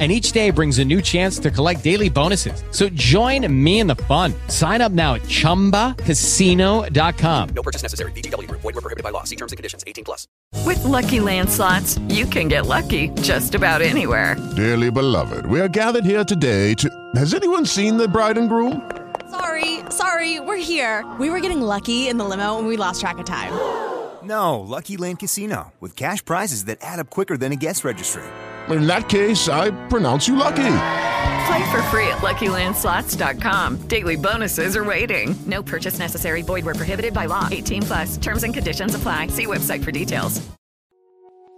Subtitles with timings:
[0.00, 2.64] and each day brings a new chance to collect daily bonuses.
[2.72, 4.34] So join me in the fun.
[4.48, 7.48] Sign up now at ChumbaCasino.com.
[7.54, 8.10] No purchase necessary.
[8.12, 8.50] VGW.
[8.50, 9.22] Void were prohibited by law.
[9.22, 9.84] See terms and conditions.
[9.86, 10.26] 18 plus.
[10.66, 14.34] With Lucky Land slots, you can get lucky just about anywhere.
[14.56, 16.90] Dearly beloved, we are gathered here today to...
[17.14, 18.90] Has anyone seen the bride and groom?
[19.30, 21.04] Sorry, sorry, we're here.
[21.20, 23.52] We were getting lucky in the limo and we lost track of time.
[24.22, 25.72] No, Lucky Land Casino.
[25.80, 28.22] With cash prizes that add up quicker than a guest registry
[28.70, 30.76] in that case, I pronounce you lucky.
[31.46, 33.88] Play for free at LuckyLandSlots.com.
[33.88, 35.34] Daily bonuses are waiting.
[35.46, 36.42] No purchase necessary.
[36.42, 37.48] Void were prohibited by law.
[37.50, 38.16] 18 plus.
[38.16, 39.28] Terms and conditions apply.
[39.28, 40.40] See website for details.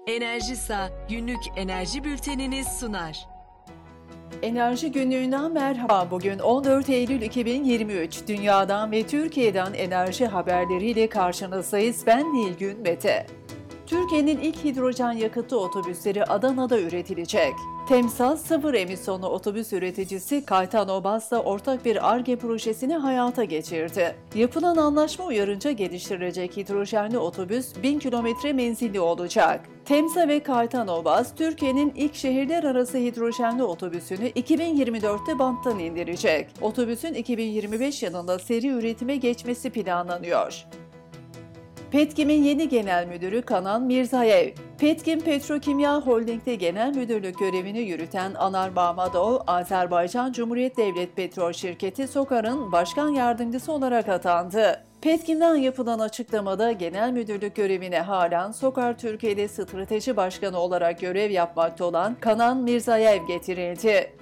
[0.06, 3.26] Enerjisa günlük enerji bülteniniz sunar.
[4.42, 6.10] Enerji günlüğünden merhaba.
[6.10, 8.26] Bugün 14 Eylül 2023.
[8.28, 12.06] Dünyadan ve Türkiye'den enerji haberleriyle karşınızdayız.
[12.06, 13.26] Ben Nilgün Mete.
[13.86, 17.54] Türkiye'nin ilk hidrojen yakıtlı otobüsleri Adana'da üretilecek.
[17.88, 24.16] Temsal sıfır emisyonlu otobüs üreticisi Kaytan Obas'la ortak bir ARGE projesini hayata geçirdi.
[24.34, 29.60] Yapılan anlaşma uyarınca geliştirilecek hidrojenli otobüs 1000 kilometre menzilli olacak.
[29.84, 36.48] Temsa ve Kaytan Obas, Türkiye'nin ilk şehirler arası hidrojenli otobüsünü 2024'te banttan indirecek.
[36.60, 40.66] Otobüsün 2025 yılında seri üretime geçmesi planlanıyor.
[41.96, 44.50] Petkim'in yeni genel müdürü Kanan Mirzayev.
[44.78, 52.72] Petkim Petrokimya Holding'de genel müdürlük görevini yürüten Anar Mahmadov, Azerbaycan Cumhuriyet Devlet Petrol Şirketi SOKAR'ın
[52.72, 54.84] başkan yardımcısı olarak atandı.
[55.00, 62.16] Petkim'den yapılan açıklamada genel müdürlük görevine halen SOKAR Türkiye'de strateji başkanı olarak görev yapmakta olan
[62.20, 64.12] Kanan Mirzayev getirildi.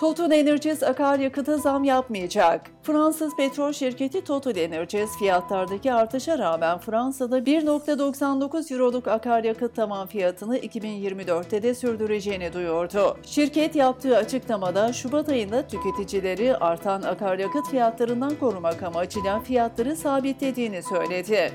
[0.00, 2.70] Total Energies akaryakıta zam yapmayacak.
[2.82, 11.62] Fransız petrol şirketi Total Energies fiyatlardaki artışa rağmen Fransa'da 1.99 euroluk akaryakıt tavan fiyatını 2024'te
[11.62, 13.16] de sürdüreceğini duyurdu.
[13.22, 21.52] Şirket yaptığı açıklamada Şubat ayında tüketicileri artan akaryakıt fiyatlarından korumak amacıyla fiyatları sabitlediğini söyledi.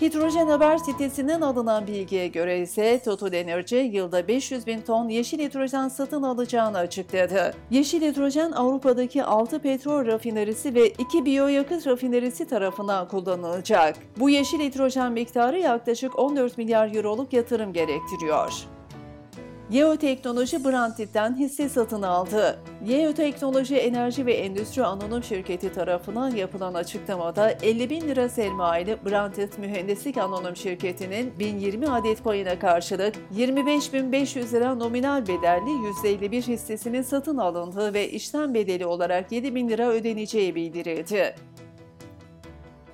[0.00, 5.88] Hidrojen Haber sitesinden alınan bilgiye göre ise Total Energy yılda 500 bin ton yeşil hidrojen
[5.88, 7.54] satın alacağını açıkladı.
[7.70, 13.96] Yeşil hidrojen Avrupa'daki 6 petrol rafinerisi ve 2 biyoyakıt rafinerisi tarafından kullanılacak.
[14.16, 18.75] Bu yeşil hidrojen miktarı yaklaşık 14 milyar euroluk yatırım gerektiriyor.
[19.70, 22.58] Yeoteknoloji Brantit'ten hisse satın aldı.
[22.84, 30.16] Yeoteknoloji Enerji ve Endüstri Anonim Şirketi tarafından yapılan açıklamada 50 bin lira sermayeli Brantit Mühendislik
[30.16, 35.70] Anonim Şirketi'nin 1020 adet payına karşılık 25.500 lira nominal bedelli
[36.04, 41.34] %51 hissesinin satın alındığı ve işlem bedeli olarak 7 bin lira ödeneceği bildirildi.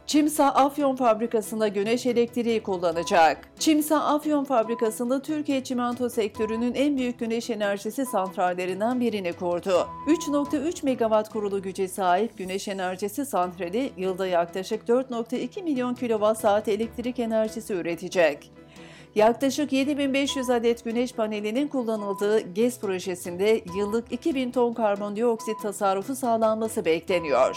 [0.07, 3.49] Çimsa Afyon Fabrikası'nda güneş elektriği kullanacak.
[3.59, 9.89] Çimsa Afyon Fabrikası'nda Türkiye çimento sektörünün en büyük güneş enerjisi santrallerinden birini kurdu.
[10.07, 17.19] 3.3 megawatt kurulu güce sahip güneş enerjisi santrali yılda yaklaşık 4.2 milyon kilowatt saat elektrik
[17.19, 18.53] enerjisi üretecek.
[19.15, 27.57] Yaklaşık 7500 adet güneş panelinin kullanıldığı GES projesinde yıllık 2000 ton karbondioksit tasarrufu sağlanması bekleniyor.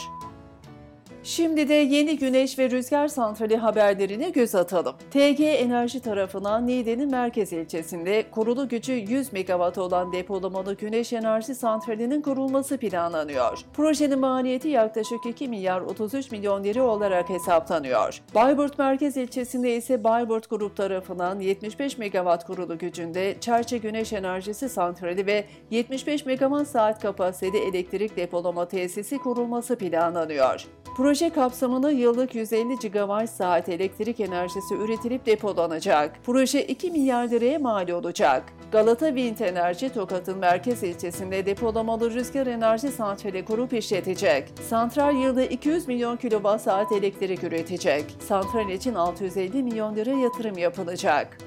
[1.25, 4.95] Şimdi de yeni güneş ve rüzgar santrali haberlerine göz atalım.
[5.11, 12.21] TG Enerji tarafından Niğde'nin merkez ilçesinde kurulu gücü 100 MW olan depolamalı güneş enerji santralinin
[12.21, 13.59] kurulması planlanıyor.
[13.73, 18.21] Projenin maliyeti yaklaşık 2 milyar 33 milyon lira olarak hesaplanıyor.
[18.35, 25.25] Bayburt merkez ilçesinde ise Bayburt Grup tarafından 75 MW kurulu gücünde Çerçe Güneş Enerjisi Santrali
[25.25, 30.65] ve 75 MW saat kapasiteli elektrik depolama tesisi kurulması planlanıyor.
[30.95, 36.16] Proje kapsamında yıllık 150 GWh saat elektrik enerjisi üretilip depolanacak.
[36.23, 38.43] Proje 2 milyar liraya mal olacak.
[38.72, 44.53] Galata Wind Enerji Tokat'ın merkez ilçesinde depolamalı rüzgar enerji santrali kurup işletecek.
[44.69, 48.05] Santral yılda 200 milyon kilowatt saat elektrik üretecek.
[48.19, 51.37] Santral için 650 milyon lira yatırım yapılacak.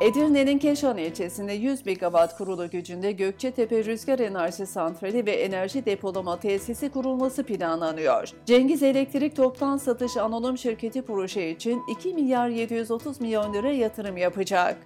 [0.00, 6.90] Edirne'nin Keşan ilçesinde 100 megawatt kurulu gücünde Gökçetepe Rüzgar Enerji Santrali ve Enerji Depolama Tesisi
[6.90, 8.28] kurulması planlanıyor.
[8.46, 14.76] Cengiz Elektrik Toptan Satış Anonim Şirketi proje için 2 milyar 730 milyon lira yatırım yapacak.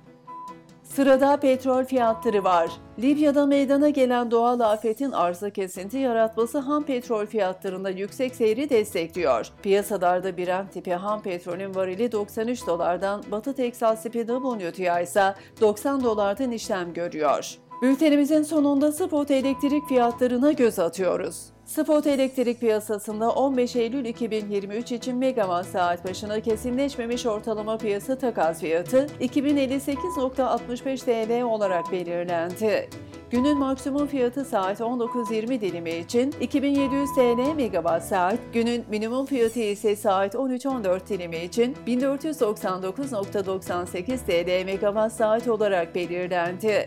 [0.96, 2.70] Sırada petrol fiyatları var.
[2.98, 9.46] Libya'da meydana gelen doğal afetin arsa kesinti yaratması ham petrol fiyatlarında yüksek seyri destekliyor.
[9.62, 16.50] Piyasalarda Brent tipi ham petrolün varili 93 dolardan, Batı Teksas tipi WTI ise 90 dolardan
[16.50, 17.58] işlem görüyor.
[17.82, 21.46] Bültenimizin sonunda spot elektrik fiyatlarına göz atıyoruz.
[21.64, 29.06] Spot elektrik piyasasında 15 Eylül 2023 için megawatt saat başına kesinleşmemiş ortalama piyasa takas fiyatı
[29.20, 32.88] 2058.65 TL olarak belirlendi.
[33.30, 39.96] Günün maksimum fiyatı saat 19.20 dilimi için 2700 TL megawatt saat, günün minimum fiyatı ise
[39.96, 46.86] saat 13.14 dilimi için 1499.98 TL megawatt saat olarak belirlendi.